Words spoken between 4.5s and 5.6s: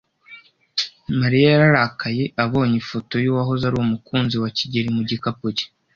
kigeli mu gikapu